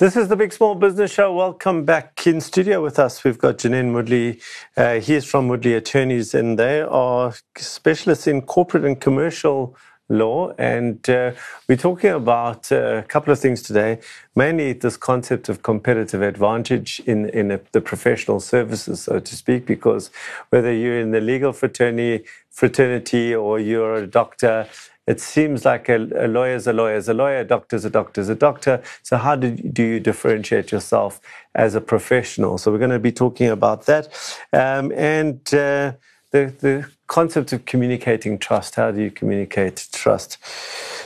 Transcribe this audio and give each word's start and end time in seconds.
This 0.00 0.16
is 0.16 0.28
the 0.28 0.36
Big 0.36 0.50
Small 0.54 0.74
Business 0.76 1.12
Show. 1.12 1.34
Welcome 1.34 1.84
back 1.84 2.26
in 2.26 2.40
studio 2.40 2.82
with 2.82 2.98
us. 2.98 3.22
We've 3.22 3.36
got 3.36 3.58
Janine 3.58 3.92
Woodley. 3.92 4.40
Uh, 4.74 4.94
he 4.94 5.12
is 5.12 5.26
from 5.26 5.46
Woodley 5.46 5.74
Attorneys, 5.74 6.32
and 6.32 6.58
they 6.58 6.80
are 6.80 7.34
specialists 7.58 8.26
in 8.26 8.40
corporate 8.40 8.86
and 8.86 8.98
commercial 8.98 9.76
law. 10.08 10.54
And 10.56 11.06
uh, 11.10 11.32
we're 11.68 11.76
talking 11.76 12.12
about 12.12 12.72
uh, 12.72 12.76
a 12.76 13.02
couple 13.02 13.30
of 13.30 13.40
things 13.40 13.60
today, 13.60 14.00
mainly 14.34 14.72
this 14.72 14.96
concept 14.96 15.50
of 15.50 15.62
competitive 15.62 16.22
advantage 16.22 17.02
in, 17.04 17.28
in 17.28 17.50
a, 17.50 17.60
the 17.72 17.82
professional 17.82 18.40
services, 18.40 19.02
so 19.02 19.20
to 19.20 19.36
speak, 19.36 19.66
because 19.66 20.10
whether 20.48 20.72
you're 20.72 20.98
in 20.98 21.10
the 21.10 21.20
legal 21.20 21.52
fraternity, 21.52 22.24
fraternity 22.48 23.34
or 23.34 23.60
you're 23.60 23.96
a 23.96 24.06
doctor, 24.06 24.66
it 25.10 25.20
seems 25.20 25.64
like 25.64 25.88
a, 25.88 25.96
a 26.26 26.28
lawyer 26.28 26.54
is 26.54 26.66
a 26.66 26.72
lawyer 26.72 26.96
is 26.96 27.08
a 27.08 27.14
lawyer, 27.14 27.40
a 27.40 27.44
doctor 27.44 27.74
is 27.76 27.84
a 27.84 27.90
doctor 27.90 28.20
is 28.20 28.28
a 28.28 28.34
doctor. 28.48 28.82
So 29.02 29.16
how 29.16 29.34
do, 29.34 29.50
do 29.50 29.82
you 29.82 30.00
differentiate 30.00 30.70
yourself 30.70 31.20
as 31.54 31.74
a 31.74 31.80
professional? 31.80 32.58
So 32.58 32.70
we're 32.70 32.84
going 32.86 32.98
to 33.02 33.06
be 33.10 33.12
talking 33.24 33.48
about 33.48 33.86
that. 33.86 34.04
Um, 34.52 34.92
and 34.92 35.40
uh, 35.52 35.94
the, 36.30 36.54
the 36.60 36.90
concept 37.08 37.52
of 37.52 37.64
communicating 37.64 38.38
trust. 38.38 38.76
How 38.76 38.92
do 38.92 39.00
you 39.02 39.10
communicate 39.10 39.88
trust? 39.92 40.38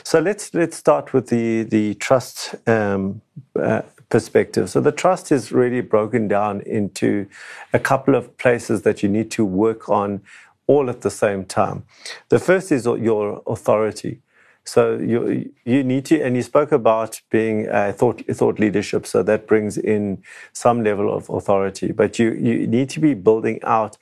So 0.07 0.21
let's 0.21 0.53
let's 0.53 0.77
start 0.77 1.15
with 1.15 1.29
the 1.29 1.63
the 1.63 1.95
trust 1.95 2.55
um, 2.69 3.23
uh, 3.59 3.83
perspective. 4.11 4.69
So 4.69 4.83
the 4.83 4.93
trust 4.93 5.33
is 5.33 5.51
really 5.51 5.81
broken 5.81 6.29
down 6.29 6.61
into 6.61 7.27
a 7.73 7.79
couple 7.79 8.15
of 8.15 8.37
places 8.37 8.83
that 8.83 9.03
you 9.03 9.09
need 9.09 9.31
to 9.33 9.45
work 9.47 9.89
on 9.89 10.21
all 10.67 10.91
at 10.91 11.03
the 11.03 11.11
same 11.11 11.45
time. 11.45 11.85
The 12.31 12.39
first 12.39 12.73
is 12.73 12.87
your 12.87 13.43
authority. 13.47 14.21
So 14.65 14.97
you 14.97 15.53
you 15.65 15.85
need 15.85 16.07
to, 16.07 16.23
and 16.23 16.37
you 16.37 16.43
spoke 16.43 16.73
about 16.73 17.21
being 17.31 17.69
a 17.69 17.93
thought 17.93 18.23
thought 18.33 18.59
leadership. 18.59 19.07
So 19.07 19.23
that 19.23 19.47
brings 19.47 19.79
in 19.79 20.23
some 20.55 20.83
level 20.85 21.15
of 21.15 21.31
authority, 21.31 21.93
but 21.93 22.19
you 22.19 22.33
you 22.33 22.67
need 22.67 22.91
to 22.91 23.01
be 23.01 23.15
building 23.15 23.61
out 23.65 23.99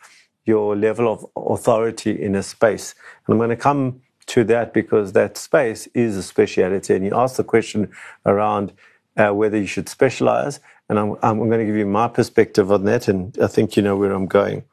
your 0.47 0.77
level 0.77 1.13
of 1.13 1.27
authority 1.37 2.13
in 2.23 2.35
a 2.37 2.43
space. 2.43 2.95
And 3.27 3.35
I'm 3.35 3.39
going 3.39 3.51
to 3.51 3.57
come 3.57 4.03
to 4.27 4.45
that 4.45 4.73
because 4.75 5.13
that 5.13 5.37
space 5.39 5.89
is 5.95 6.17
a 6.17 6.23
speciality. 6.23 6.95
And 6.95 7.05
you 7.05 7.13
asked 7.15 7.39
the 7.39 7.45
question 7.45 7.91
around 8.27 8.73
uh, 9.17 9.31
whether 9.31 9.59
you 9.59 9.67
should 9.67 9.89
specialize, 9.89 10.61
and 10.89 10.99
I'm 10.99 11.17
I'm 11.23 11.39
going 11.39 11.61
to 11.61 11.67
give 11.67 11.77
you 11.77 11.87
my 11.87 12.09
perspective 12.09 12.73
on 12.73 12.85
that, 12.85 13.09
and 13.09 13.37
I 13.43 13.49
think 13.49 13.77
you 13.77 13.83
know 13.83 13.97
where 13.97 14.13
I'm 14.13 14.29
going. 14.29 14.65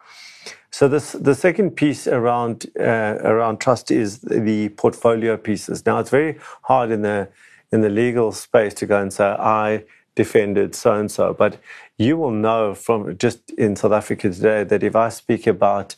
So 0.71 0.87
this, 0.87 1.13
the 1.13 1.35
second 1.35 1.71
piece 1.71 2.07
around 2.07 2.67
uh, 2.79 3.17
around 3.23 3.59
trust 3.59 3.91
is 3.91 4.19
the 4.19 4.69
portfolio 4.69 5.37
pieces. 5.37 5.85
Now 5.85 5.99
it's 5.99 6.09
very 6.09 6.37
hard 6.63 6.91
in 6.91 7.01
the 7.01 7.29
in 7.71 7.81
the 7.81 7.89
legal 7.89 8.31
space 8.31 8.73
to 8.75 8.85
go 8.85 8.99
and 9.01 9.11
say 9.13 9.25
I 9.25 9.83
defended 10.15 10.75
so 10.75 10.93
and 10.95 11.09
so, 11.09 11.33
but 11.33 11.57
you 11.97 12.17
will 12.17 12.31
know 12.31 12.73
from 12.73 13.17
just 13.17 13.51
in 13.51 13.75
South 13.75 13.93
Africa 13.93 14.29
today 14.29 14.63
that 14.65 14.83
if 14.83 14.95
I 14.95 15.09
speak 15.09 15.47
about 15.47 15.95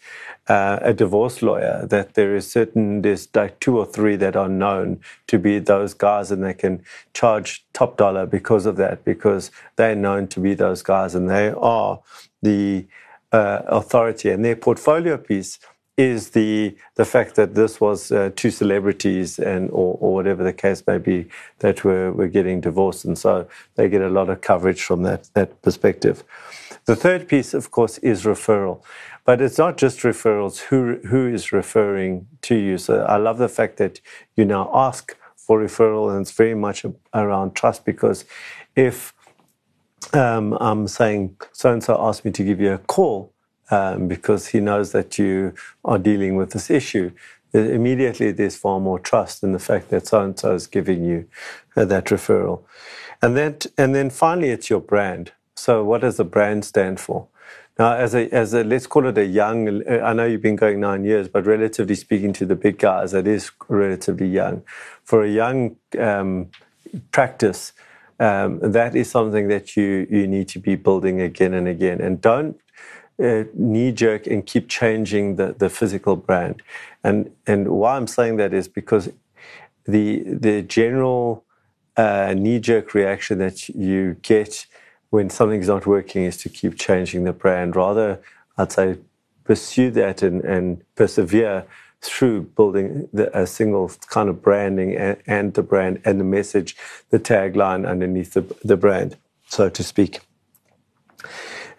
uh, 0.47 0.79
a 0.81 0.93
divorce 0.93 1.41
lawyer, 1.41 1.87
that 1.87 2.13
there 2.13 2.35
is 2.35 2.51
certain 2.51 3.01
there's 3.01 3.27
like 3.33 3.59
two 3.59 3.77
or 3.79 3.85
three 3.85 4.15
that 4.17 4.35
are 4.35 4.49
known 4.49 4.99
to 5.27 5.39
be 5.39 5.59
those 5.59 5.93
guys, 5.93 6.31
and 6.31 6.43
they 6.43 6.53
can 6.53 6.83
charge 7.13 7.65
top 7.73 7.97
dollar 7.97 8.25
because 8.25 8.65
of 8.65 8.75
that, 8.77 9.03
because 9.05 9.51
they're 9.75 9.95
known 9.95 10.27
to 10.27 10.39
be 10.39 10.53
those 10.53 10.81
guys, 10.83 11.15
and 11.15 11.29
they 11.29 11.49
are 11.57 11.99
the 12.41 12.85
uh, 13.31 13.61
authority. 13.67 14.29
And 14.31 14.43
their 14.45 14.55
portfolio 14.55 15.17
piece 15.17 15.59
is 15.97 16.31
the 16.31 16.75
the 16.95 17.05
fact 17.05 17.35
that 17.35 17.55
this 17.55 17.81
was 17.81 18.11
uh, 18.11 18.31
two 18.35 18.51
celebrities 18.51 19.39
and 19.39 19.69
or, 19.71 19.97
or 19.99 20.13
whatever 20.15 20.43
the 20.43 20.53
case 20.53 20.83
may 20.87 20.97
be 20.97 21.27
that 21.59 21.83
were, 21.83 22.11
were 22.13 22.27
getting 22.29 22.61
divorced, 22.61 23.05
and 23.05 23.17
so 23.17 23.47
they 23.75 23.89
get 23.89 24.01
a 24.01 24.09
lot 24.09 24.29
of 24.29 24.41
coverage 24.41 24.83
from 24.83 25.03
that 25.03 25.29
that 25.35 25.61
perspective. 25.61 26.23
The 26.85 26.95
third 26.95 27.27
piece, 27.27 27.53
of 27.53 27.71
course, 27.71 27.99
is 27.99 28.23
referral, 28.23 28.83
but 29.25 29.41
it's 29.41 29.59
not 29.59 29.77
just 29.77 29.99
referrals. 30.01 30.59
Who 30.59 30.99
who 31.07 31.27
is 31.27 31.51
referring 31.51 32.27
to 32.43 32.55
you? 32.55 32.77
So 32.79 33.03
I 33.03 33.17
love 33.17 33.37
the 33.37 33.49
fact 33.49 33.77
that 33.77 34.01
you 34.37 34.45
now 34.45 34.71
ask 34.73 35.15
for 35.37 35.59
referral, 35.61 36.11
and 36.11 36.21
it's 36.21 36.31
very 36.31 36.55
much 36.55 36.85
around 37.13 37.55
trust 37.55 37.85
because 37.85 38.25
if 38.75 39.13
um, 40.13 40.57
I'm 40.59 40.87
saying 40.87 41.37
so 41.51 41.71
and 41.71 41.83
so 41.83 41.97
asked 41.99 42.25
me 42.25 42.31
to 42.31 42.43
give 42.43 42.59
you 42.59 42.73
a 42.73 42.77
call 42.77 43.33
um, 43.69 44.07
because 44.07 44.47
he 44.47 44.59
knows 44.59 44.91
that 44.91 45.17
you 45.17 45.53
are 45.85 45.97
dealing 45.97 46.35
with 46.35 46.51
this 46.51 46.69
issue. 46.69 47.11
Immediately, 47.53 48.31
there's 48.31 48.55
far 48.55 48.79
more 48.79 48.99
trust 48.99 49.43
in 49.43 49.51
the 49.51 49.59
fact 49.59 49.89
that 49.89 50.07
so 50.07 50.21
and 50.21 50.39
so 50.39 50.53
is 50.55 50.67
giving 50.67 51.03
you 51.03 51.27
uh, 51.75 51.85
that 51.85 52.05
referral, 52.05 52.63
and 53.21 53.35
then 53.35 53.57
and 53.77 53.93
then 53.93 54.09
finally, 54.09 54.49
it's 54.49 54.69
your 54.69 54.79
brand. 54.79 55.33
So, 55.55 55.83
what 55.83 56.01
does 56.01 56.17
the 56.17 56.23
brand 56.23 56.63
stand 56.65 56.99
for? 56.99 57.27
Now, 57.77 57.93
as 57.93 58.13
a, 58.13 58.29
as 58.33 58.53
a, 58.53 58.63
let's 58.63 58.85
call 58.85 59.07
it 59.07 59.17
a 59.17 59.25
young, 59.25 59.87
I 59.87 60.13
know 60.13 60.25
you've 60.25 60.41
been 60.41 60.55
going 60.55 60.79
nine 60.79 61.03
years, 61.03 61.27
but 61.27 61.45
relatively 61.45 61.95
speaking 61.95 62.33
to 62.33 62.45
the 62.45 62.55
big 62.55 62.77
guys, 62.77 63.13
it 63.13 63.27
is 63.27 63.49
relatively 63.69 64.27
young. 64.27 64.63
For 65.03 65.23
a 65.23 65.29
young 65.29 65.77
um, 65.97 66.51
practice, 67.11 67.73
um, 68.21 68.59
that 68.61 68.95
is 68.95 69.09
something 69.09 69.47
that 69.47 69.75
you 69.75 70.07
you 70.09 70.27
need 70.27 70.47
to 70.49 70.59
be 70.59 70.75
building 70.75 71.19
again 71.19 71.53
and 71.53 71.67
again. 71.67 71.99
And 71.99 72.21
don't 72.21 72.55
uh, 73.21 73.43
knee 73.53 73.91
jerk 73.91 74.27
and 74.27 74.45
keep 74.45 74.69
changing 74.69 75.35
the, 75.35 75.55
the 75.57 75.69
physical 75.69 76.15
brand. 76.15 76.61
And 77.03 77.31
and 77.47 77.67
why 77.69 77.97
I'm 77.97 78.07
saying 78.07 78.37
that 78.37 78.53
is 78.53 78.67
because 78.67 79.09
the 79.85 80.23
the 80.25 80.61
general 80.61 81.43
uh, 81.97 82.33
knee 82.37 82.59
jerk 82.59 82.93
reaction 82.93 83.39
that 83.39 83.67
you 83.69 84.15
get 84.21 84.67
when 85.09 85.29
something's 85.29 85.67
not 85.67 85.85
working 85.87 86.23
is 86.23 86.37
to 86.37 86.49
keep 86.49 86.77
changing 86.77 87.23
the 87.23 87.33
brand. 87.33 87.75
Rather, 87.75 88.21
I'd 88.57 88.71
say 88.71 88.97
pursue 89.43 89.89
that 89.91 90.21
and, 90.21 90.41
and 90.43 90.83
persevere 90.95 91.65
through 92.01 92.41
building 92.41 93.07
the, 93.13 93.35
a 93.37 93.45
single 93.45 93.91
kind 94.07 94.27
of 94.27 94.41
branding 94.41 94.95
and, 94.95 95.17
and, 95.27 95.53
the 95.53 95.63
brand 95.63 96.01
and 96.03 96.19
the 96.19 96.23
message, 96.23 96.75
the 97.11 97.19
tagline 97.19 97.87
underneath 97.87 98.33
the, 98.33 98.41
the 98.63 98.75
brand, 98.75 99.17
so 99.47 99.69
to 99.69 99.83
speak. 99.83 100.21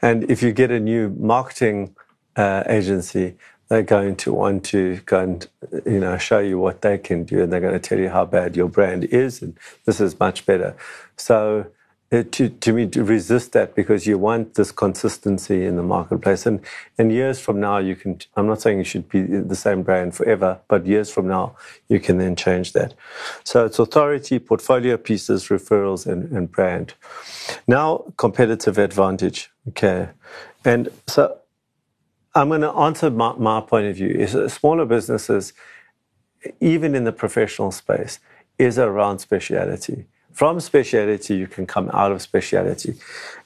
And 0.01 0.31
if 0.31 0.43
you 0.43 0.53
get 0.53 0.71
a 0.71 0.81
new 0.81 1.11
marketing 1.11 1.97
uh, 2.37 2.63
agency, 2.67 3.37
they're 3.69 3.83
going 3.83 4.17
to 4.17 4.33
want 4.35 4.65
to 4.65 4.97
go 5.07 5.21
and 5.21 5.49
you 5.87 5.99
know 5.99 6.19
show 6.19 6.41
you 6.41 6.59
what 6.59 6.83
they 6.83 6.99
can 6.99 7.25
do, 7.25 7.43
and 7.43 7.51
they're 7.51 7.61
going 7.61 7.73
to 7.73 7.81
tell 7.81 7.99
you 7.99 8.11
how 8.11 8.27
bad 8.27 8.55
your 8.55 8.69
brand 8.69 9.05
is, 9.05 9.41
and 9.41 9.57
this 9.87 9.99
is 9.99 10.19
much 10.21 10.45
better. 10.45 10.77
So 11.17 11.67
Uh, 12.13 12.23
to, 12.31 12.51
to 12.51 12.75
me 12.75 12.87
to 12.87 13.03
resist 13.03 13.53
that 13.53 13.75
because 13.75 14.07
you 14.07 14.19
want 14.19 14.53
this 14.55 14.71
consistency 14.71 15.65
in 15.65 15.77
the 15.77 15.83
marketplace. 15.83 16.45
And 16.45 16.61
and 16.99 17.11
years 17.11 17.41
from 17.41 17.59
now 17.59 17.79
you 17.79 17.97
can 17.97 18.19
i'm 18.37 18.47
not 18.47 18.61
saying 18.61 18.77
you 18.77 18.85
should 18.85 19.09
be 19.09 19.23
the 19.23 19.57
same 19.57 19.83
brand 19.83 20.15
forever 20.15 20.61
but 20.69 20.85
years 20.87 21.11
from 21.11 21.27
now 21.27 21.57
you 21.89 21.99
can 22.01 22.19
then 22.19 22.37
change 22.37 22.75
that. 22.75 22.93
So 23.45 23.65
it's 23.65 23.79
authority 23.79 24.39
portfolio 24.39 24.99
pieces 24.99 25.49
referrals 25.49 26.07
and, 26.07 26.31
and 26.37 26.53
brand. 26.53 26.93
Now 27.67 28.05
competitive 28.19 28.77
advantage. 28.77 29.51
Okay. 29.71 30.11
And 30.67 30.91
so 31.07 31.39
i'm 32.35 32.49
going 32.49 32.61
to 32.61 32.73
answer 32.73 33.11
my, 33.11 33.33
my 33.39 33.63
point 33.63 33.87
of 33.87 33.97
view. 33.97 34.09
Is 34.09 34.53
smaller 34.53 34.85
businesses 34.85 35.55
even 36.61 36.95
in 36.95 37.05
the 37.05 37.13
professional 37.13 37.73
space 37.73 38.21
is 38.59 38.79
around 38.79 39.21
speciality 39.21 40.05
from 40.33 40.61
speciality, 40.61 41.37
you 41.37 41.47
can 41.47 41.67
come 41.67 41.91
out 41.93 42.13
of 42.13 42.23
speciality. 42.23 42.95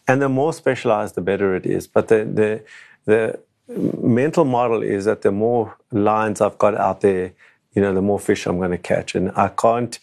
And 0.08 0.22
the 0.22 0.28
more 0.28 0.52
specialized, 0.52 1.14
the 1.14 1.20
better 1.20 1.54
it 1.54 1.66
is. 1.66 1.86
But 1.86 2.08
the, 2.08 2.24
the, 2.24 2.62
the 3.04 3.40
mental 3.68 4.44
model 4.44 4.82
is 4.82 5.04
that 5.04 5.22
the 5.22 5.32
more 5.32 5.76
lines 5.90 6.40
I've 6.40 6.58
got 6.58 6.76
out 6.76 7.00
there, 7.00 7.32
you 7.74 7.82
know, 7.82 7.92
the 7.92 8.02
more 8.02 8.20
fish 8.20 8.46
I'm 8.46 8.58
going 8.58 8.70
to 8.70 8.78
catch. 8.78 9.14
And 9.14 9.32
I 9.36 9.48
can't 9.48 9.98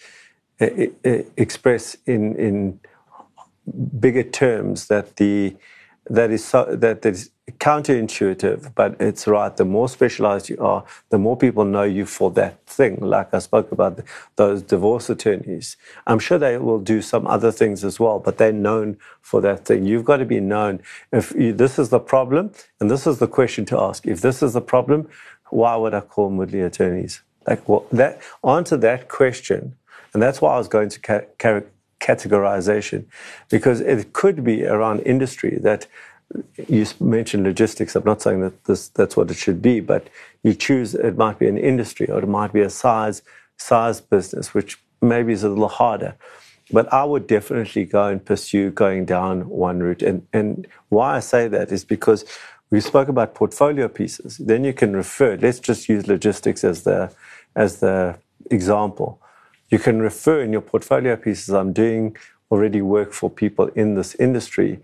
uh, 0.60 0.68
uh, 1.06 1.24
express 1.38 1.98
in, 2.06 2.36
in 2.36 2.80
bigger 4.00 4.24
terms 4.24 4.88
that 4.88 5.16
the 5.16 5.56
that 6.10 6.31
is 6.31 6.44
so, 6.44 6.75
that 6.75 7.06
is 7.06 7.30
counterintuitive, 7.51 8.74
but 8.74 8.95
it's 9.01 9.28
right. 9.28 9.56
The 9.56 9.66
more 9.66 9.90
specialized 9.90 10.50
you 10.50 10.57
are, 10.60 10.86
the 11.10 11.18
more 11.18 11.36
people 11.36 11.66
know 11.66 11.84
you 11.84 12.06
for 12.06 12.31
that 12.31 12.66
thing. 12.66 12.98
Like 13.01 13.34
I 13.34 13.40
spoke 13.40 13.72
about 13.72 14.00
those 14.38 14.62
divorce 14.62 15.10
attorneys. 15.10 15.75
I'm 16.07 16.19
sure 16.19 16.38
they 16.38 16.57
will 16.57 16.80
do 16.80 17.01
some 17.01 17.28
other 17.28 17.51
things 17.51 17.84
as 17.84 18.00
well, 18.00 18.19
but 18.19 18.38
they're 18.38 18.54
known 18.54 18.98
for 19.22 19.42
that 19.42 19.66
thing. 19.66 19.86
You've 19.86 20.06
got 20.06 20.18
to 20.18 20.25
be 20.25 20.40
known. 20.40 20.81
If 21.12 21.34
you, 21.34 21.54
this 21.54 21.78
is 21.78 21.90
the 21.90 22.00
problem, 22.00 22.51
and 22.80 22.90
this 22.90 23.06
is 23.06 23.19
the 23.19 23.28
question 23.28 23.66
to 23.66 23.80
ask. 23.80 24.07
If 24.07 24.22
this 24.22 24.42
is 24.42 24.54
the 24.54 24.62
problem, 24.62 25.10
why 25.50 25.75
would 25.75 25.94
I 25.94 26.01
call 26.01 26.31
Moodley 26.31 26.66
attorneys? 26.66 27.22
Like 27.46 27.68
well, 27.68 27.86
that 27.92 28.22
answer 28.48 28.78
that 28.78 29.10
question, 29.10 29.75
and 30.13 30.24
that's 30.24 30.42
why 30.42 30.54
I 30.56 30.57
was 30.57 30.69
going 30.69 30.89
to 30.89 31.00
ca- 31.00 31.62
categorization, 32.00 33.06
because 33.50 33.81
it 33.81 34.13
could 34.13 34.44
be 34.44 34.66
around 34.66 35.01
industry 35.01 35.57
that 35.62 35.88
you 36.68 36.86
mentioned 37.00 37.44
logistics. 37.44 37.96
I'm 37.96 38.04
not 38.04 38.22
saying 38.22 38.42
that 38.42 38.66
this, 38.66 38.90
that's 38.90 39.18
what 39.18 39.32
it 39.32 39.38
should 39.38 39.62
be, 39.62 39.80
but 39.80 40.10
you 40.44 40.54
choose 40.54 40.96
it 40.96 41.18
might 41.18 41.40
be 41.40 41.48
an 41.48 41.58
industry 41.58 42.08
or 42.10 42.20
it 42.20 42.28
might 42.28 42.54
be 42.54 42.62
a 42.62 42.70
size 42.70 43.22
size 43.58 44.02
business, 44.02 44.54
which 44.54 44.80
maybe 45.02 45.34
is 45.34 45.44
a 45.44 45.50
little 45.50 45.68
harder. 45.68 46.16
but 46.72 46.92
I 46.94 47.04
would 47.04 47.28
definitely 47.28 47.86
go 47.86 48.08
and 48.08 48.24
pursue 48.24 48.72
going 48.72 49.06
down 49.06 49.50
one 49.50 49.80
route. 49.80 50.02
And, 50.02 50.28
and 50.34 50.68
why 50.90 51.18
I 51.18 51.20
say 51.20 51.48
that 51.50 51.72
is 51.72 51.86
because 51.86 52.26
we 52.72 52.82
spoke 52.82 53.08
about 53.10 53.36
portfolio 53.36 53.88
pieces. 53.88 54.38
Then 54.38 54.64
you 54.64 54.74
can 54.74 54.96
refer, 54.96 55.38
let's 55.38 55.60
just 55.60 55.90
use 55.90 56.08
logistics 56.08 56.64
as 56.64 56.84
the, 56.84 57.14
as 57.56 57.80
the 57.80 58.18
example. 58.50 59.22
You 59.70 59.80
can 59.80 60.02
refer 60.02 60.42
in 60.42 60.52
your 60.52 60.62
portfolio 60.62 61.16
pieces, 61.16 61.50
I'm 61.50 61.74
doing 61.74 62.18
already 62.52 62.82
work 62.82 63.14
for 63.14 63.30
people 63.30 63.68
in 63.76 63.96
this 63.96 64.16
industry 64.16 64.80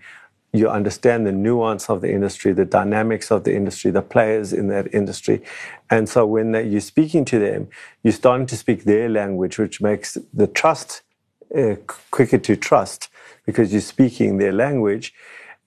you 0.51 0.69
understand 0.69 1.28
the 1.28 1.31
nuance 1.31 1.90
of 1.90 2.01
the 2.01 2.12
industry, 2.12 2.54
the 2.54 2.66
dynamics 2.66 3.31
of 3.31 3.44
the 3.44 3.56
industry, 3.56 3.92
the 3.92 4.01
players 4.01 4.51
in 4.51 4.68
that 4.69 4.94
industry. 4.94 5.42
And 5.90 6.10
so 6.10 6.25
when 6.25 6.54
you're 6.54 6.81
speaking 6.81 7.25
to 7.25 7.40
them, 7.40 7.69
you're 8.04 8.13
starting 8.13 8.48
to 8.48 8.57
speak 8.57 8.84
their 8.84 9.10
language, 9.10 9.60
which 9.60 9.81
makes 9.81 10.18
the 10.34 10.48
trust 10.48 11.04
uh, 11.56 11.75
quicker 12.12 12.38
to 12.40 12.56
trust 12.56 13.10
because 13.46 13.72
you're 13.72 13.81
speaking 13.81 14.38
their 14.38 14.54
language. 14.54 15.13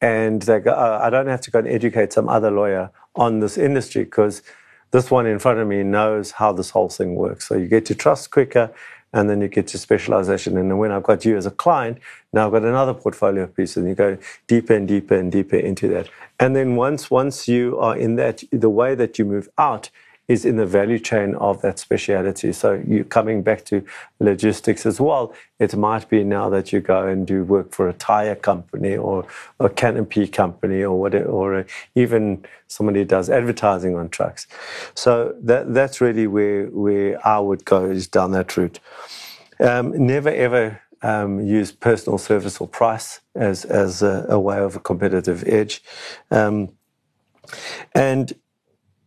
And 0.01 0.43
they 0.43 0.59
go, 0.59 0.75
oh, 0.75 0.99
I 1.01 1.11
don't 1.11 1.29
have 1.29 1.41
to 1.43 1.51
go 1.53 1.61
and 1.61 1.69
educate 1.69 2.13
some 2.13 2.29
other 2.29 2.51
lawyer 2.51 2.91
on 3.15 3.39
this 3.39 3.57
industry 3.57 4.03
because 4.05 4.43
this 4.91 5.11
one 5.11 5.27
in 5.27 5.39
front 5.39 5.61
of 5.61 5.69
me 5.69 5.85
knows 5.85 6.33
how 6.33 6.53
this 6.53 6.71
whole 6.71 6.89
thing 6.89 7.15
works. 7.15 7.49
So 7.49 7.57
you 7.57 7.69
get 7.69 7.87
to 7.87 7.95
trust 7.95 8.33
quicker 8.33 8.73
and 9.13 9.29
then 9.29 9.41
you 9.41 9.49
get 9.49 9.67
to 9.69 9.79
specialization. 9.79 10.57
And 10.57 10.79
when 10.79 10.91
I've 10.91 11.03
got 11.03 11.25
you 11.25 11.37
as 11.37 11.47
a 11.47 11.51
client, 11.51 11.99
now 12.33 12.47
I've 12.47 12.53
got 12.53 12.63
another 12.63 12.95
portfolio 12.95 13.47
piece, 13.47 13.77
and 13.77 13.89
you 13.89 13.95
go 13.95 14.19
deeper 14.47 14.75
and 14.75 14.89
deeper 14.89 15.15
and 15.15 15.31
deeper 15.31 15.57
into 15.57 15.89
that. 15.89 16.09
And 16.41 16.57
then 16.57 16.77
once 16.77 17.11
once 17.11 17.49
you 17.49 17.79
are 17.79 17.97
in 17.97 18.17
that, 18.17 18.43
the 18.51 18.71
way 18.71 18.95
that 18.95 19.19
you 19.19 19.25
move 19.25 19.49
out 19.59 19.91
is 20.29 20.45
in 20.45 20.57
the 20.57 20.67
value 20.67 20.99
chain 20.99 21.35
of 21.35 21.61
that 21.63 21.79
speciality. 21.79 22.53
So 22.53 22.83
you 22.87 23.05
coming 23.05 23.43
back 23.43 23.65
to 23.67 23.85
logistics 24.21 24.87
as 24.87 25.01
well. 25.01 25.35
It 25.59 25.77
might 25.77 26.09
be 26.09 26.25
now 26.25 26.49
that 26.51 26.73
you 26.73 26.81
go 26.81 27.07
and 27.07 27.27
do 27.27 27.45
work 27.45 27.73
for 27.73 27.89
a 27.89 27.93
tire 27.93 28.37
company 28.37 28.97
or 28.97 29.27
a 29.59 29.69
canopy 29.69 30.29
company 30.29 30.83
or 30.83 30.99
whatever, 30.99 31.29
or 31.29 31.67
even 31.95 32.45
somebody 32.69 33.05
does 33.05 33.29
advertising 33.29 33.97
on 33.97 34.09
trucks. 34.09 34.47
So 34.95 35.35
that 35.43 35.75
that's 35.75 36.01
really 36.01 36.27
where 36.27 36.67
where 36.67 37.27
I 37.27 37.39
would 37.39 37.65
go 37.65 37.87
is 37.87 38.07
down 38.07 38.33
that 38.33 38.57
route. 38.57 38.79
Um, 39.61 40.07
never 40.07 40.31
ever 40.31 40.81
um, 41.03 41.41
use 41.41 41.73
personal 41.73 42.19
service 42.19 42.61
or 42.61 42.69
price 42.69 43.21
as 43.35 43.65
as 43.65 44.03
a, 44.03 44.27
a 44.29 44.39
way 44.39 44.59
of 44.59 44.77
a 44.77 44.81
competitive 44.81 45.43
edge. 45.47 45.83
Um, 46.31 46.71
and 47.95 48.33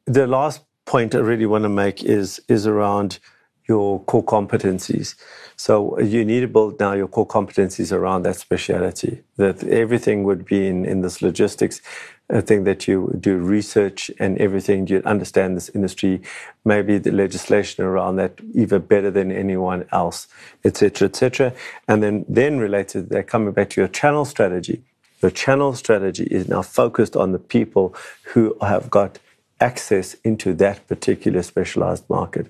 the 0.05 0.27
last 0.27 0.64
point 0.85 1.15
I 1.15 1.19
really 1.19 1.45
want 1.45 1.63
to 1.63 1.69
make 1.69 2.03
is 2.03 2.41
is 2.47 2.67
around 2.67 3.19
your 3.67 3.99
core 4.03 4.23
competencies. 4.23 5.15
So 5.55 5.99
you 5.99 6.23
need 6.23 6.41
to 6.41 6.47
build 6.47 6.79
now 6.79 6.93
your 6.93 7.07
core 7.07 7.27
competencies 7.27 7.91
around 7.91 8.23
that 8.23 8.35
speciality. 8.35 9.23
That 9.37 9.63
everything 9.63 10.23
would 10.23 10.45
be 10.45 10.67
in, 10.67 10.85
in 10.85 11.01
this 11.01 11.21
logistics 11.21 11.81
a 12.29 12.41
thing 12.41 12.63
that 12.63 12.87
you 12.87 13.15
do 13.19 13.37
research 13.37 14.09
and 14.19 14.37
everything, 14.39 14.87
you 14.87 15.01
understand 15.05 15.55
this 15.55 15.69
industry, 15.69 16.21
maybe 16.63 16.97
the 16.97 17.11
legislation 17.11 17.83
around 17.83 18.15
that 18.15 18.39
even 18.53 18.81
better 18.81 19.11
than 19.11 19.31
anyone 19.31 19.85
else, 19.91 20.27
etc., 20.63 21.07
etc. 21.07 21.53
And 21.87 22.01
then 22.01 22.25
then 22.27 22.57
related 22.57 23.09
that, 23.09 23.27
coming 23.27 23.53
back 23.53 23.69
to 23.71 23.81
your 23.81 23.87
channel 23.87 24.25
strategy. 24.25 24.81
Your 25.21 25.31
channel 25.31 25.73
strategy 25.73 26.25
is 26.25 26.47
now 26.47 26.61
focused 26.61 27.15
on 27.15 27.31
the 27.31 27.39
people 27.39 27.95
who 28.23 28.57
have 28.61 28.89
got 28.89 29.19
access 29.59 30.15
into 30.23 30.53
that 30.53 30.87
particular 30.87 31.41
specialized 31.41 32.09
market. 32.09 32.47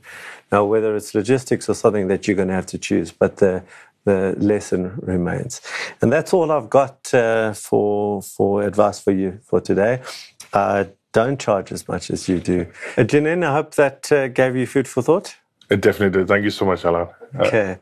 Now, 0.51 0.65
whether 0.65 0.95
it's 0.95 1.13
logistics 1.13 1.69
or 1.69 1.75
something 1.75 2.07
that 2.07 2.27
you're 2.27 2.35
going 2.35 2.47
to 2.47 2.53
have 2.53 2.65
to 2.67 2.77
choose, 2.77 3.11
but 3.11 3.37
the 3.37 3.63
the 4.05 4.35
lesson 4.37 4.93
remains. 5.01 5.61
And 5.99 6.13
that's 6.13 6.31
all 6.31 6.51
I've 6.51 6.69
got 6.69 7.13
uh, 7.13 7.53
for 7.53 8.21
for 8.21 8.61
advice 8.61 8.99
for 8.99 9.11
you 9.11 9.39
for 9.43 9.59
today. 9.59 10.01
Uh, 10.53 10.85
don't 11.11 11.39
charge 11.39 11.71
as 11.71 11.87
much 11.87 12.11
as 12.11 12.29
you 12.29 12.39
do. 12.39 12.67
Uh, 12.97 13.01
Janine, 13.01 13.43
I 13.43 13.53
hope 13.53 13.75
that 13.75 14.11
uh, 14.11 14.27
gave 14.27 14.55
you 14.55 14.67
food 14.67 14.87
for 14.87 15.01
thought. 15.01 15.35
It 15.69 15.81
definitely 15.81 16.19
did. 16.19 16.27
Thank 16.27 16.43
you 16.43 16.51
so 16.51 16.65
much, 16.65 16.85
Alan. 16.85 17.07
Uh, 17.37 17.43
okay. 17.43 17.77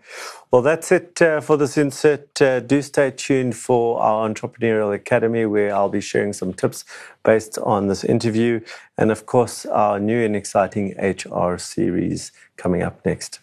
Well, 0.51 0.61
that's 0.61 0.91
it 0.91 1.21
uh, 1.21 1.41
for 1.41 1.57
this 1.57 1.77
insert. 1.77 2.41
Uh, 2.41 2.59
do 2.59 2.81
stay 2.81 3.11
tuned 3.11 3.55
for 3.55 3.99
our 3.99 4.29
Entrepreneurial 4.29 4.93
Academy, 4.93 5.45
where 5.45 5.73
I'll 5.73 5.89
be 5.89 6.01
sharing 6.01 6.33
some 6.33 6.53
tips 6.53 6.85
based 7.23 7.57
on 7.59 7.87
this 7.87 8.03
interview. 8.03 8.61
And 8.97 9.11
of 9.11 9.25
course, 9.25 9.65
our 9.65 9.99
new 9.99 10.23
and 10.23 10.35
exciting 10.35 10.95
HR 10.97 11.57
series 11.57 12.31
coming 12.57 12.83
up 12.83 13.03
next. 13.05 13.39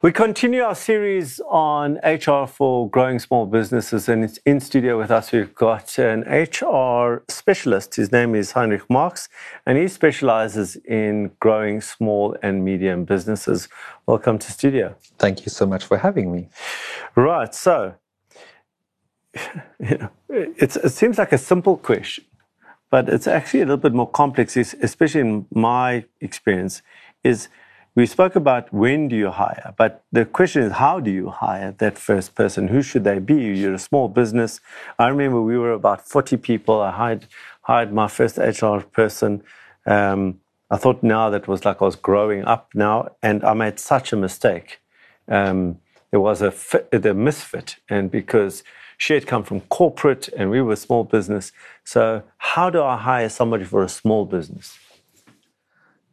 We 0.00 0.12
continue 0.12 0.62
our 0.62 0.76
series 0.76 1.40
on 1.48 1.98
HR 2.04 2.46
for 2.46 2.88
growing 2.88 3.18
small 3.18 3.46
businesses, 3.46 4.08
and 4.08 4.38
in 4.46 4.60
studio 4.60 4.96
with 4.96 5.10
us. 5.10 5.32
We've 5.32 5.52
got 5.52 5.98
an 5.98 6.20
HR 6.20 7.24
specialist. 7.26 7.96
His 7.96 8.12
name 8.12 8.36
is 8.36 8.52
Heinrich 8.52 8.88
Marx, 8.88 9.28
and 9.66 9.76
he 9.76 9.88
specializes 9.88 10.76
in 10.84 11.32
growing 11.40 11.80
small 11.80 12.36
and 12.44 12.64
medium 12.64 13.06
businesses. 13.06 13.68
Welcome 14.06 14.38
to 14.38 14.52
studio. 14.52 14.94
Thank 15.18 15.44
you 15.44 15.50
so 15.50 15.66
much 15.66 15.84
for 15.84 15.98
having 15.98 16.30
me. 16.30 16.48
Right. 17.16 17.52
So, 17.52 17.96
you 19.80 19.98
know, 19.98 20.10
it 20.28 20.92
seems 20.92 21.18
like 21.18 21.32
a 21.32 21.38
simple 21.38 21.76
question, 21.76 22.22
but 22.88 23.08
it's 23.08 23.26
actually 23.26 23.62
a 23.62 23.64
little 23.64 23.78
bit 23.78 23.94
more 23.94 24.08
complex, 24.08 24.56
especially 24.56 25.22
in 25.22 25.46
my 25.50 26.04
experience, 26.20 26.82
is 27.24 27.48
we 27.98 28.06
spoke 28.06 28.36
about 28.36 28.72
when 28.72 29.08
do 29.08 29.16
you 29.16 29.28
hire, 29.28 29.74
but 29.76 30.04
the 30.12 30.24
question 30.24 30.62
is 30.62 30.74
how 30.74 31.00
do 31.00 31.10
you 31.10 31.30
hire 31.30 31.74
that 31.78 31.98
first 31.98 32.36
person? 32.36 32.68
Who 32.68 32.80
should 32.80 33.02
they 33.02 33.18
be? 33.18 33.34
You're 33.58 33.74
a 33.74 33.86
small 33.90 34.06
business. 34.06 34.60
I 35.00 35.08
remember 35.08 35.42
we 35.42 35.58
were 35.58 35.72
about 35.72 36.08
40 36.08 36.36
people. 36.36 36.80
I 36.80 36.92
hired, 36.92 37.26
hired 37.62 37.92
my 37.92 38.06
first 38.06 38.38
HR 38.38 38.78
person. 38.82 39.42
Um, 39.84 40.38
I 40.70 40.76
thought 40.76 41.02
now 41.02 41.28
that 41.30 41.48
was 41.48 41.64
like 41.64 41.82
I 41.82 41.86
was 41.86 41.96
growing 41.96 42.44
up 42.44 42.70
now, 42.72 43.16
and 43.20 43.42
I 43.42 43.52
made 43.54 43.80
such 43.80 44.12
a 44.12 44.16
mistake. 44.16 44.78
Um, 45.26 45.80
was 46.12 46.40
a 46.40 46.54
the 46.92 47.14
misfit, 47.14 47.78
and 47.88 48.12
because 48.12 48.62
she 48.96 49.14
had 49.14 49.26
come 49.26 49.42
from 49.42 49.62
corporate 49.62 50.28
and 50.36 50.50
we 50.50 50.60
were 50.62 50.74
a 50.74 50.76
small 50.86 51.02
business. 51.02 51.50
So, 51.82 52.22
how 52.38 52.70
do 52.70 52.80
I 52.80 52.96
hire 52.96 53.28
somebody 53.28 53.64
for 53.64 53.82
a 53.82 53.88
small 53.88 54.24
business? 54.24 54.78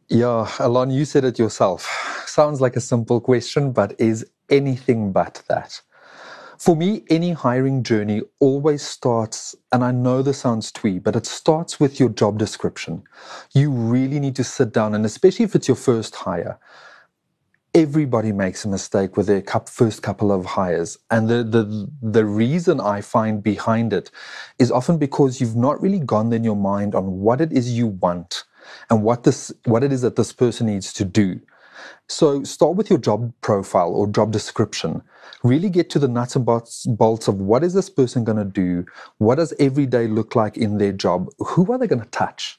Yeah, 0.08 0.50
Alon, 0.60 0.90
you 0.90 1.04
said 1.04 1.24
it 1.24 1.38
yourself. 1.38 2.24
Sounds 2.26 2.60
like 2.60 2.76
a 2.76 2.80
simple 2.80 3.20
question, 3.20 3.72
but 3.72 3.94
is 4.00 4.26
anything 4.50 5.12
but 5.12 5.42
that. 5.48 5.82
For 6.58 6.76
me, 6.76 7.04
any 7.10 7.32
hiring 7.32 7.82
journey 7.84 8.22
always 8.40 8.82
starts, 8.82 9.56
and 9.72 9.84
I 9.84 9.92
know 9.92 10.22
this 10.22 10.38
sounds 10.40 10.72
twee, 10.72 10.98
but 10.98 11.16
it 11.16 11.26
starts 11.26 11.80
with 11.80 12.00
your 12.00 12.10
job 12.10 12.38
description. 12.38 13.04
You 13.54 13.70
really 13.70 14.20
need 14.20 14.36
to 14.36 14.44
sit 14.44 14.72
down, 14.72 14.94
and 14.94 15.06
especially 15.06 15.44
if 15.46 15.54
it's 15.56 15.68
your 15.68 15.76
first 15.76 16.16
hire, 16.16 16.58
everybody 17.76 18.32
makes 18.32 18.64
a 18.64 18.68
mistake 18.68 19.18
with 19.18 19.26
their 19.26 19.42
first 19.68 20.02
couple 20.02 20.32
of 20.32 20.46
hires. 20.46 20.98
And 21.10 21.28
the, 21.28 21.44
the, 21.44 21.88
the 22.02 22.24
reason 22.24 22.80
I 22.80 23.02
find 23.02 23.42
behind 23.42 23.92
it 23.92 24.10
is 24.58 24.72
often 24.72 24.98
because 24.98 25.42
you've 25.42 25.56
not 25.56 25.82
really 25.82 26.00
gone 26.00 26.32
in 26.32 26.42
your 26.42 26.56
mind 26.56 26.94
on 26.94 27.20
what 27.20 27.42
it 27.42 27.52
is 27.52 27.72
you 27.78 27.88
want 27.88 28.44
and 28.90 29.02
what 29.02 29.24
this 29.24 29.52
what 29.66 29.84
it 29.84 29.92
is 29.92 30.02
that 30.02 30.16
this 30.16 30.32
person 30.32 30.68
needs 30.68 30.92
to 30.94 31.04
do. 31.04 31.40
So 32.08 32.44
start 32.44 32.76
with 32.76 32.90
your 32.90 32.98
job 33.00 33.32
profile 33.42 33.92
or 33.94 34.06
job 34.08 34.32
description. 34.32 35.02
Really 35.44 35.70
get 35.70 35.90
to 35.90 35.98
the 35.98 36.08
nuts 36.08 36.36
and 36.36 36.46
bolts, 36.46 36.86
bolts 36.86 37.28
of 37.28 37.36
what 37.36 37.64
is 37.64 37.74
this 37.74 37.90
person 37.90 38.24
going 38.24 38.38
to 38.38 38.44
do? 38.44 38.86
What 39.18 39.36
does 39.36 39.54
every 39.60 39.86
day 39.86 40.08
look 40.08 40.36
like 40.36 40.56
in 40.56 40.78
their 40.78 40.92
job? 40.92 41.28
Who 41.38 41.70
are 41.72 41.78
they 41.78 41.88
going 41.88 42.02
to 42.02 42.10
touch? 42.10 42.58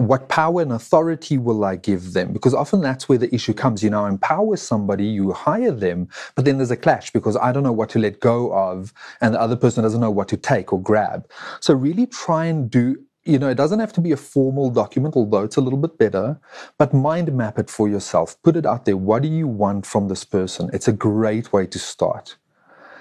What 0.00 0.30
power 0.30 0.62
and 0.62 0.72
authority 0.72 1.36
will 1.36 1.62
I 1.62 1.76
give 1.76 2.14
them? 2.14 2.32
Because 2.32 2.54
often 2.54 2.80
that's 2.80 3.06
where 3.06 3.18
the 3.18 3.32
issue 3.34 3.52
comes. 3.52 3.82
You 3.82 3.90
know, 3.90 4.06
empower 4.06 4.56
somebody, 4.56 5.04
you 5.04 5.32
hire 5.32 5.72
them, 5.72 6.08
but 6.34 6.46
then 6.46 6.56
there's 6.56 6.70
a 6.70 6.76
clash 6.76 7.10
because 7.10 7.36
I 7.36 7.52
don't 7.52 7.62
know 7.62 7.72
what 7.72 7.90
to 7.90 7.98
let 7.98 8.18
go 8.18 8.50
of, 8.50 8.94
and 9.20 9.34
the 9.34 9.40
other 9.40 9.56
person 9.56 9.82
doesn't 9.82 10.00
know 10.00 10.10
what 10.10 10.28
to 10.28 10.38
take 10.38 10.72
or 10.72 10.80
grab. 10.80 11.30
So 11.60 11.74
really 11.74 12.06
try 12.06 12.46
and 12.46 12.70
do 12.70 12.96
you 13.24 13.38
know, 13.38 13.50
it 13.50 13.56
doesn't 13.56 13.78
have 13.78 13.92
to 13.92 14.00
be 14.00 14.12
a 14.12 14.16
formal 14.16 14.70
document, 14.70 15.14
although 15.14 15.44
it's 15.44 15.56
a 15.56 15.60
little 15.60 15.78
bit 15.78 15.98
better, 15.98 16.40
but 16.78 16.94
mind 16.94 17.30
map 17.36 17.58
it 17.58 17.68
for 17.68 17.86
yourself. 17.86 18.40
Put 18.42 18.56
it 18.56 18.64
out 18.64 18.86
there. 18.86 18.96
What 18.96 19.22
do 19.22 19.28
you 19.28 19.46
want 19.46 19.84
from 19.84 20.08
this 20.08 20.24
person? 20.24 20.70
It's 20.72 20.88
a 20.88 20.92
great 20.92 21.52
way 21.52 21.66
to 21.66 21.78
start. 21.78 22.38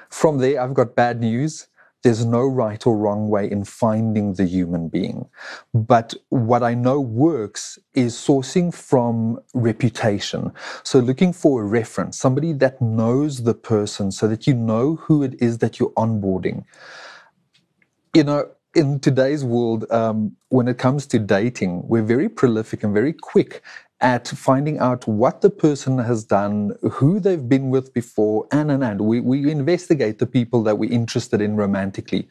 From 0.09 0.39
there, 0.39 0.61
I've 0.61 0.73
got 0.73 0.95
bad 0.95 1.21
news. 1.21 1.67
There's 2.03 2.25
no 2.25 2.45
right 2.45 2.85
or 2.87 2.97
wrong 2.97 3.27
way 3.29 3.49
in 3.51 3.65
finding 3.65 4.33
the 4.33 4.45
human 4.45 4.87
being. 4.87 5.27
But 5.73 6.13
what 6.29 6.63
I 6.63 6.73
know 6.73 7.01
works 7.01 7.77
is 7.93 8.15
sourcing 8.15 8.73
from 8.73 9.39
reputation. 9.53 10.53
So 10.83 10.99
looking 10.99 11.33
for 11.33 11.61
a 11.61 11.65
reference, 11.65 12.17
somebody 12.17 12.53
that 12.53 12.81
knows 12.81 13.43
the 13.43 13.53
person 13.53 14.11
so 14.11 14.27
that 14.29 14.47
you 14.47 14.53
know 14.53 14.95
who 14.95 15.23
it 15.23 15.35
is 15.41 15.57
that 15.57 15.79
you're 15.79 15.91
onboarding. 15.91 16.63
You 18.15 18.23
know, 18.23 18.49
in 18.75 18.99
today's 18.99 19.43
world, 19.43 19.85
um, 19.91 20.35
when 20.49 20.67
it 20.67 20.77
comes 20.77 21.05
to 21.07 21.19
dating, 21.19 21.87
we're 21.87 22.03
very 22.03 22.29
prolific 22.29 22.83
and 22.83 22.93
very 22.93 23.13
quick 23.13 23.61
at 24.01 24.27
finding 24.27 24.79
out 24.79 25.07
what 25.07 25.41
the 25.41 25.49
person 25.49 25.99
has 25.99 26.23
done, 26.25 26.73
who 26.93 27.19
they've 27.19 27.49
been 27.49 27.69
with 27.71 27.93
before, 27.93 28.47
and 28.51 28.71
and 28.71 28.83
and. 28.83 29.01
We, 29.01 29.21
we 29.21 29.51
investigate 29.51 30.19
the 30.19 30.27
people 30.27 30.63
that 30.63 30.77
we're 30.79 30.91
interested 30.91 31.41
in 31.41 31.55
romantically. 31.57 32.27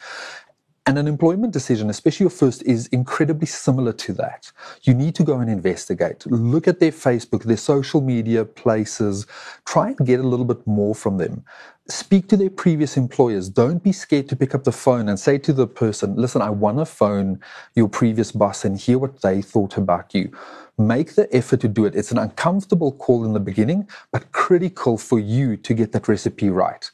And 0.88 0.96
an 0.96 1.06
employment 1.06 1.52
decision, 1.52 1.90
especially 1.90 2.24
your 2.24 2.30
first, 2.30 2.62
is 2.62 2.86
incredibly 2.86 3.46
similar 3.46 3.92
to 3.92 4.14
that. 4.14 4.50
You 4.84 4.94
need 4.94 5.14
to 5.16 5.22
go 5.22 5.38
and 5.38 5.50
investigate. 5.50 6.24
Look 6.24 6.66
at 6.66 6.80
their 6.80 6.92
Facebook, 6.92 7.42
their 7.42 7.58
social 7.58 8.00
media 8.00 8.46
places. 8.46 9.26
Try 9.66 9.88
and 9.88 10.06
get 10.06 10.18
a 10.18 10.22
little 10.22 10.46
bit 10.46 10.66
more 10.66 10.94
from 10.94 11.18
them. 11.18 11.44
Speak 11.90 12.26
to 12.28 12.38
their 12.38 12.48
previous 12.48 12.96
employers. 12.96 13.50
Don't 13.50 13.82
be 13.82 13.92
scared 13.92 14.30
to 14.30 14.36
pick 14.36 14.54
up 14.54 14.64
the 14.64 14.72
phone 14.72 15.10
and 15.10 15.20
say 15.20 15.36
to 15.36 15.52
the 15.52 15.66
person, 15.66 16.16
listen, 16.16 16.40
I 16.40 16.48
want 16.48 16.78
to 16.78 16.86
phone 16.86 17.40
your 17.74 17.90
previous 17.90 18.32
boss 18.32 18.64
and 18.64 18.78
hear 18.78 18.98
what 18.98 19.20
they 19.20 19.42
thought 19.42 19.76
about 19.76 20.14
you. 20.14 20.32
Make 20.78 21.16
the 21.16 21.28
effort 21.36 21.60
to 21.60 21.68
do 21.68 21.84
it. 21.84 21.96
It's 21.96 22.12
an 22.12 22.18
uncomfortable 22.18 22.92
call 22.92 23.26
in 23.26 23.34
the 23.34 23.40
beginning, 23.40 23.86
but 24.10 24.32
critical 24.32 24.96
for 24.96 25.18
you 25.18 25.58
to 25.58 25.74
get 25.74 25.92
that 25.92 26.08
recipe 26.08 26.48
right. 26.48 26.90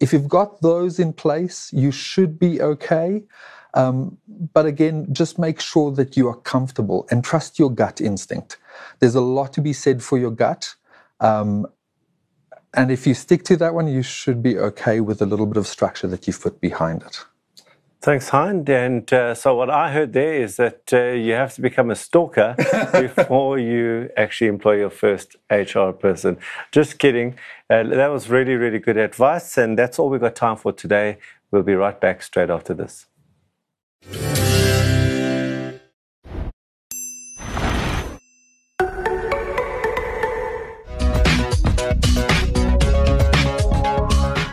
If 0.00 0.12
you've 0.12 0.28
got 0.28 0.60
those 0.62 0.98
in 0.98 1.12
place, 1.12 1.70
you 1.72 1.90
should 1.90 2.38
be 2.38 2.60
okay. 2.60 3.24
Um, 3.74 4.18
but 4.52 4.66
again, 4.66 5.06
just 5.12 5.38
make 5.38 5.60
sure 5.60 5.90
that 5.92 6.16
you 6.16 6.28
are 6.28 6.36
comfortable 6.36 7.06
and 7.10 7.24
trust 7.24 7.58
your 7.58 7.70
gut 7.70 8.00
instinct. 8.00 8.58
There's 9.00 9.14
a 9.14 9.20
lot 9.20 9.52
to 9.54 9.60
be 9.60 9.72
said 9.72 10.02
for 10.02 10.18
your 10.18 10.30
gut. 10.30 10.74
Um, 11.20 11.66
and 12.74 12.90
if 12.90 13.06
you 13.06 13.14
stick 13.14 13.42
to 13.44 13.56
that 13.56 13.74
one, 13.74 13.88
you 13.88 14.02
should 14.02 14.42
be 14.42 14.58
okay 14.58 15.00
with 15.00 15.22
a 15.22 15.26
little 15.26 15.46
bit 15.46 15.56
of 15.56 15.66
structure 15.66 16.06
that 16.08 16.26
you've 16.26 16.40
put 16.40 16.60
behind 16.60 17.02
it. 17.02 17.24
Thanks, 18.02 18.28
Hein. 18.28 18.64
And 18.68 19.12
uh, 19.12 19.34
so, 19.34 19.54
what 19.56 19.70
I 19.70 19.90
heard 19.90 20.12
there 20.12 20.34
is 20.34 20.56
that 20.56 20.92
uh, 20.92 21.12
you 21.12 21.32
have 21.32 21.54
to 21.54 21.60
become 21.60 21.90
a 21.90 21.96
stalker 21.96 22.54
before 22.92 23.58
you 23.58 24.10
actually 24.16 24.48
employ 24.48 24.76
your 24.76 24.90
first 24.90 25.36
HR 25.50 25.90
person. 25.90 26.38
Just 26.70 26.98
kidding. 26.98 27.34
Uh, 27.68 27.82
that 27.84 28.08
was 28.08 28.28
really, 28.28 28.54
really 28.54 28.78
good 28.78 28.96
advice. 28.96 29.58
And 29.58 29.76
that's 29.78 29.98
all 29.98 30.08
we've 30.08 30.20
got 30.20 30.36
time 30.36 30.56
for 30.56 30.72
today. 30.72 31.18
We'll 31.50 31.64
be 31.64 31.74
right 31.74 32.00
back 32.00 32.22
straight 32.22 32.50
after 32.50 32.74
this. 32.74 33.06